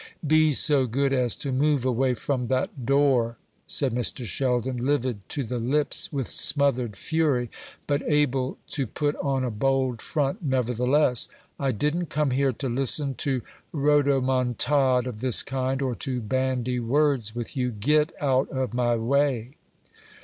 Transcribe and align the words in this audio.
"Be 0.25 0.53
so 0.53 0.87
good 0.87 1.13
as 1.13 1.35
to 1.35 1.51
move 1.51 1.85
away 1.85 2.15
from 2.15 2.47
that 2.47 2.87
door," 2.87 3.37
said 3.67 3.93
Mr. 3.93 4.25
Sheldon, 4.25 4.77
livid 4.77 5.19
to 5.29 5.43
the 5.43 5.59
lips 5.59 6.11
with 6.11 6.27
smothered 6.27 6.95
fury, 6.95 7.51
but 7.85 8.01
able 8.07 8.57
to 8.69 8.87
put 8.87 9.15
on 9.17 9.43
a 9.43 9.51
bold 9.51 10.01
front 10.01 10.41
nevertheless. 10.41 11.27
"I 11.59 11.71
didn't 11.71 12.07
come 12.07 12.31
here 12.31 12.51
to 12.51 12.67
listen 12.67 13.13
to 13.17 13.43
rhodomontade 13.71 15.05
of 15.05 15.21
this 15.21 15.43
kind, 15.43 15.83
or 15.83 15.93
to 15.93 16.19
bandy 16.19 16.79
words 16.79 17.35
with 17.35 17.55
you. 17.55 17.69
Get 17.69 18.11
out 18.19 18.49
of 18.49 18.73
my 18.73 18.95
way." 18.95 19.53